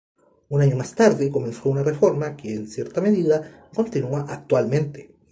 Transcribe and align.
Un 0.49 0.63
año 0.63 0.77
más 0.77 0.95
tarde 0.95 1.29
comenzó 1.29 1.69
una 1.69 1.83
reforma 1.83 2.35
que, 2.35 2.55
en 2.55 2.67
cierta 2.67 3.01
medida, 3.01 3.69
continúa 3.71 4.25
actualmente. 4.27 5.13